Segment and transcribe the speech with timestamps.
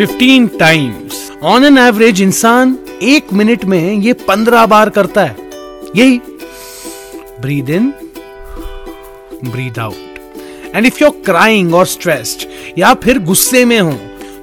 [0.00, 5.36] 15 times on an average इंसान एक minute में ये पंद्रह बार करता है।
[5.96, 6.16] यही
[7.40, 7.88] breathe in
[9.44, 12.46] breathe out and if you are crying और स्ट्रेस्ड
[12.78, 13.92] या फिर गुस्से में हो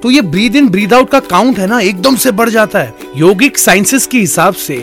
[0.03, 2.93] तो ये ब्रीद इन ब्रीद आउट का काउंट है ना, एकदम से बढ़ जाता है।
[3.17, 4.77] योगिक साइंसेस के हिसाब से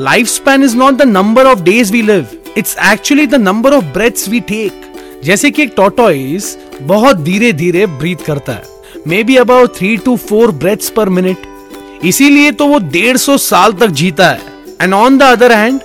[0.00, 2.26] life span is not the number of days we live
[2.56, 4.82] it's actually the number of breaths we take
[5.24, 8.76] जैसे कि एक टोटोइस बहुत धीरे धीरे ब्रीथ करता है।
[9.08, 13.72] May be about three to four breaths per minute इसीलिए तो वो डेढ़ सौ साल
[13.72, 14.40] तक जीता है।
[14.80, 15.80] And on the other hand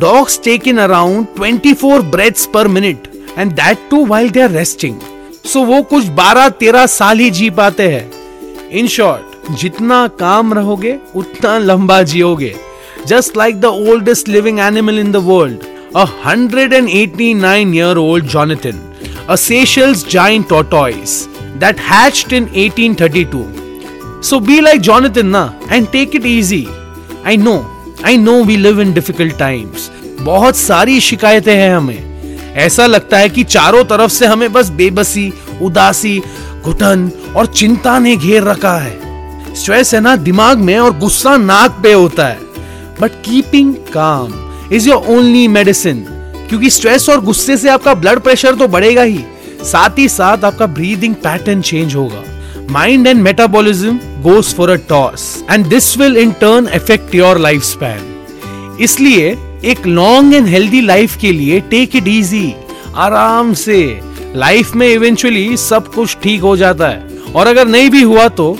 [0.00, 4.50] dogs take in around twenty four breaths per minute and that too while they are
[4.50, 5.00] resting
[5.52, 8.10] so वो कुछ बारह तेरह साल ही जी पाते हैं।
[8.70, 12.54] इन शॉर्ट जितना काम रहोगे उतना लंबा जियोगे।
[13.06, 18.80] Just like the oldest living animal in the world a 189 year old Jonathan,
[19.26, 21.14] a Seychelles giant tortoise
[21.58, 24.22] that hatched in 1832.
[24.22, 26.66] So be like Jonathan na and take it easy.
[27.24, 27.58] I know,
[28.02, 29.90] I know we live in difficult times.
[30.20, 35.32] बहुत सारी शिकायतें हैं हमें ऐसा लगता है कि चारों तरफ़ से हमें बस बेबसी
[35.62, 36.18] उदासी
[36.62, 41.80] घुटन और चिंता ने घेर रखा है स्ट्रेस है ना दिमाग में और गुस्सा नाक
[41.82, 42.38] पे होता है
[43.00, 44.32] but keeping calm
[44.76, 46.04] is your only medicine
[46.48, 49.18] क्योंकि स्ट्रेस और गुस्से से आपका ब्लड प्रेशर तो बढ़ेगा ही
[49.64, 52.22] साथ ही साथ आपका ब्रीदिंग पैटर्न चेंज होगा।
[52.70, 57.62] Mind and metabolism goes for a toss and this will in turn affect your life
[57.64, 62.54] span इसलिए एक लॉन्ग एंड हेल्दी लाइफ के लिए टेक इट इजी
[62.96, 64.00] आराम से।
[64.36, 68.56] लाइफ में इवेंचुअली सब कुछ ठीक हो जाता है। और अगर नहीं भी हुआ तो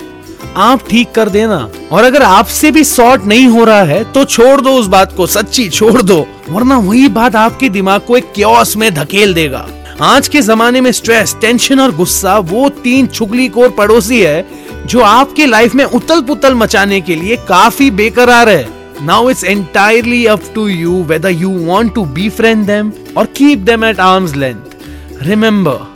[0.56, 4.60] आप ठीक कर देना। और अगर आपसे भी सॉर्ट नहीं हो रहा है तो छोड़
[4.60, 8.76] दो उस बात को, सच्ची छोड़ दो। वरना वही बात आपके दिमाग को एक क्योस
[8.76, 9.66] में धकेल देगा।
[10.00, 15.00] आज के जमाने में स्ट्रेस टेंशन और गुस्सा वो तीन छुगली कोर पड़ोसी है जो
[15.02, 20.42] आपके लाइफ में उतल पुतल मचाने के लिए काफ़ी बेकरार है now it's entirely up
[20.54, 22.04] to you whether you want to
[22.38, 25.86] befriend them और keep them at arm's length remember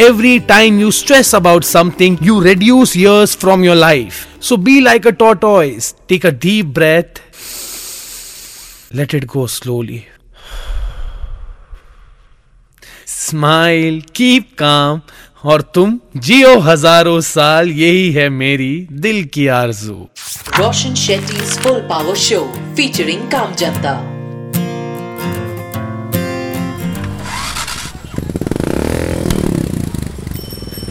[0.00, 4.20] Every time you stress about something, you reduce years from your life.
[4.40, 5.90] So be like a tortoise.
[6.06, 7.20] Take a deep breath.
[8.92, 10.00] Let it go slowly.
[13.30, 15.00] Smile, keep calm
[15.44, 19.94] और तुम जियो हज़ारों साल यही है मेरी दिल की आरज़ू।
[20.58, 22.40] Roshan Shetty full power show
[22.76, 23.92] featuring काम जनता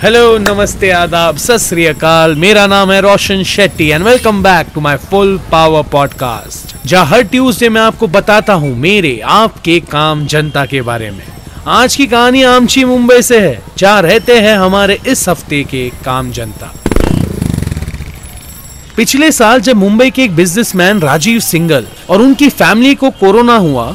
[0.04, 1.74] हेलो नमस्ते आदाब सत
[2.38, 7.24] मेरा नाम है Roshan Shetty and welcome back to my full power podcast जहाँ हर
[7.24, 12.42] ट्यूसडे मैं आपको बताता हूँ मेरे आपके काम जनता के बारे में। आज की कहानी
[12.44, 16.72] आमची मुंबई से है जहाँ रहते हैं हमारे इस हफ़्ते के काम जनता।
[18.98, 23.92] पिछले साल जब मुंबई के एक बिजनेसमैन राजीव सिंगल और उनकी फैमिली को कोरोना हुआ,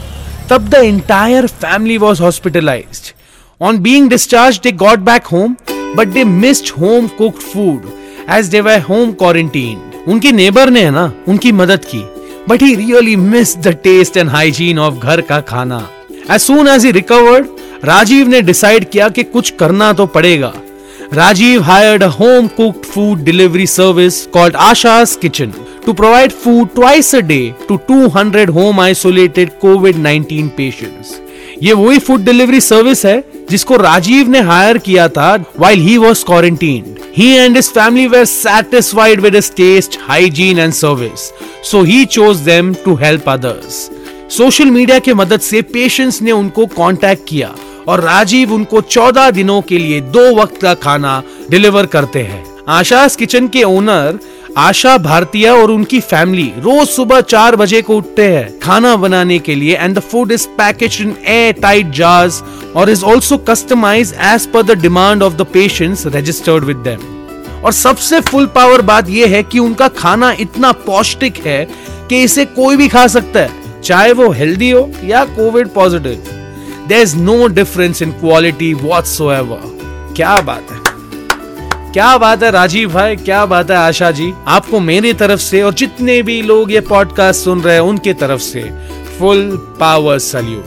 [0.50, 3.12] तब the entire family was hospitalised
[3.60, 7.90] on being discharge they got back home but they missed home cooked food
[8.30, 12.04] as they were home quarantine उनके नेबर ने है ना, उनकी मदद की
[12.48, 15.86] but he really miss the taste and hygiene of घर का खाना।
[16.30, 17.46] As soon as he recovered
[17.84, 20.52] Rajiv ने डिसाइड किया कि कुछ करना तो पड़ेगा।
[21.12, 25.52] Rajiv hired home cooked food delivery service called Asha's kitchen
[25.86, 31.14] to provide food twice a day to 200 home isolated covid 19 patients
[31.62, 36.24] ये वही फ़ूड डिलीवरी सर्विस है जिसको राजीव ने हायर किया था while he was
[36.24, 41.30] quarantine he and his family were satisfied with taste hygiene and service
[41.70, 43.88] so he chose them to help others
[44.36, 47.54] social media के मदद से पेशेंट्स ने उनको कांटेक्ट किया
[47.88, 53.16] और राजीव उनको 14 दिनों के लिए दो वक्त का खाना डिलीवर करते हैं। आशास
[53.16, 54.18] किचन के ओनर
[54.58, 59.54] आशा भारतीय और उनकी फैमिली रोज सुबह चार बजे को उठते हैं खाना बनाने के
[59.54, 62.42] लिए and the food is package in air tight jars
[62.76, 67.72] और is also customise as per the demand of the patients registered with them और
[67.72, 71.66] सबसे फुल पावर बात यह है कि उनका खाना इतना पौष्टिक है
[72.08, 76.22] कि इसे कोई भी खा सकता है। चाहे वो हेल्दी हो या covid positive
[76.88, 79.04] there is no difference in quality what
[80.16, 80.94] क्या बात है?
[81.92, 83.16] क्या बात है राजीव भाई?
[83.16, 84.32] क्या बात है आशा जी?
[84.46, 88.40] आपको मेरी तरफ़ से और जितने भी लोग ये पॉडकास्ट सुन रहे हैं, उनके तरफ़
[88.40, 88.72] से
[89.18, 90.64] फुल पावर सल्यूट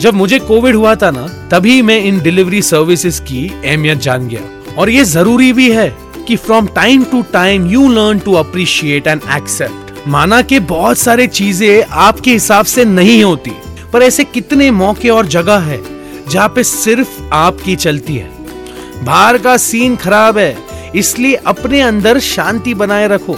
[0.00, 4.74] जब मुझे कोविड हुआ था ना, तभी मैं इन डिलीवरी सर्विसेज़ की अहमियत जान गया।
[4.78, 5.96] और ये ज़रूरी भी है
[6.28, 11.26] कि from time to time you learn to appreciate and accept माना कि बहुत सारे
[11.28, 13.50] चीज़ें आपके हिसाब से नहीं होती,
[13.92, 15.80] पर ऐसे कितने मौके और जगह है
[16.28, 20.56] जहाँ पे सिर्फ़ आपकी चलती है। बाहर का सीन खराब है,
[20.96, 23.36] इसलिए अपने अंदर शांति बनाए रखो।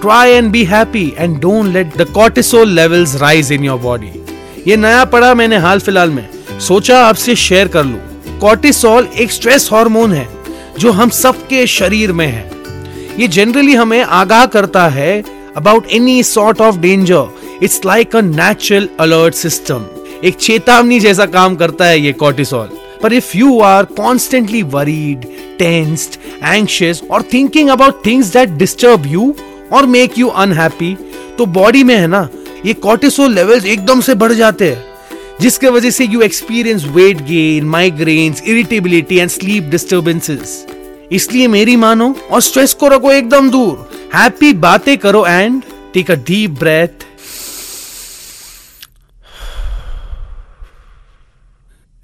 [0.00, 4.12] Try and be happy and don't let the cortisol levels rise in your body
[4.66, 6.28] ये नया पढ़ा मैंने हाल फ़िलहाल में।
[6.60, 7.98] सोचा आपसे शेयर कर लू।
[8.40, 10.28] कॉर्टिसोल एक स्ट्रेस हार्मोन है,
[10.78, 12.50] जो हम सबके शरीर में है।
[13.18, 15.22] ये जनरली हमें आगाह करता है
[15.56, 19.84] about any sort of danger it's like a natural alert system
[20.24, 22.68] एक चेतावनी जैसा काम करता है ये कॉर्टिसोल
[23.02, 25.24] पर if you are constantly worried
[25.58, 29.34] tensed anxious और thinking about things that disturb you
[29.72, 30.96] और मेक यू अनहैप्पी
[31.38, 32.28] तो बॉडी में है ना,
[32.66, 34.84] ये कॉर्टिसोल लेवल्स एकदम से बढ़ जाते हैं।
[35.40, 40.66] जिसके वजह से you experience weight gain migraines irritability and sleep disturbances
[41.12, 45.62] इसलिए मेरी मानो और स्ट्रेस को रखो एकदम दूर। हैप्पी बातें करो and
[45.94, 47.04] take a deep breath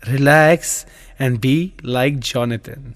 [0.09, 0.85] relax
[1.21, 2.95] and be like Jonathan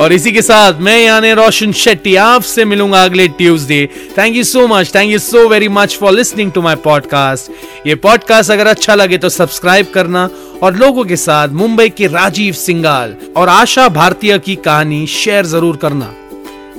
[0.00, 3.86] और इसी के साथ मैं यानी रोशन शेट्टी आपसे मिलूँगा अगले Tuesday
[4.18, 7.94] thank you so much thank you so very much for listening to my podcast ये
[7.94, 10.28] पॉडकास्ट अगर अच्छा लगे तो सब्सक्राइब करना
[10.62, 15.76] और लोगों के साथ मुंबई के राजीव सिंगाल और आशा भारतीय की कहानी शेयर ज़रूर
[15.76, 16.14] करना।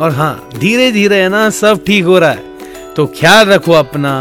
[0.01, 4.12] और हाँ धीरे धीरे है ना, सब ठीक हो रहा है तो ख्याल रखो अपना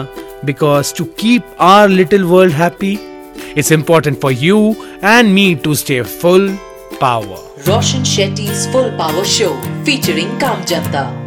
[0.44, 2.98] because to keep our little world happy
[3.58, 4.74] it's important for you
[5.04, 6.48] and me to stay full
[7.00, 9.48] power Roshan Shetty full power show
[9.84, 11.23] featuring काम Kamjanta.